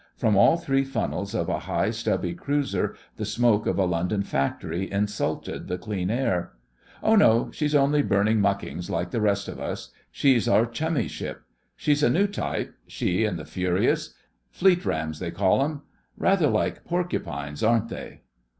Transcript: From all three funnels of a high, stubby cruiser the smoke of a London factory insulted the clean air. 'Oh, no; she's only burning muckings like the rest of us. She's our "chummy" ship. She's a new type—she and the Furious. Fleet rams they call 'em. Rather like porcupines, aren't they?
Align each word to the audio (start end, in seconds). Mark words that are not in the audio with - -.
From 0.17 0.35
all 0.35 0.57
three 0.57 0.83
funnels 0.83 1.35
of 1.35 1.47
a 1.47 1.59
high, 1.59 1.91
stubby 1.91 2.33
cruiser 2.33 2.95
the 3.17 3.23
smoke 3.23 3.67
of 3.67 3.77
a 3.77 3.85
London 3.85 4.23
factory 4.23 4.91
insulted 4.91 5.67
the 5.67 5.77
clean 5.77 6.09
air. 6.09 6.53
'Oh, 7.03 7.15
no; 7.15 7.51
she's 7.51 7.75
only 7.75 8.01
burning 8.01 8.39
muckings 8.41 8.89
like 8.89 9.11
the 9.11 9.21
rest 9.21 9.47
of 9.47 9.59
us. 9.59 9.91
She's 10.11 10.47
our 10.47 10.65
"chummy" 10.65 11.07
ship. 11.07 11.43
She's 11.75 12.01
a 12.01 12.09
new 12.09 12.25
type—she 12.25 13.25
and 13.25 13.37
the 13.37 13.45
Furious. 13.45 14.15
Fleet 14.49 14.83
rams 14.87 15.19
they 15.19 15.29
call 15.29 15.63
'em. 15.63 15.83
Rather 16.17 16.47
like 16.47 16.83
porcupines, 16.83 17.61
aren't 17.61 17.89
they? 17.89 18.21